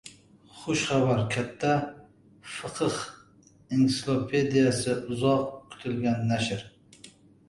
[0.59, 1.73] Xushxabar: “Katta
[2.53, 2.97] fiqh
[3.77, 6.65] entsiklopediyasi”– uzoq kutilgan nashr...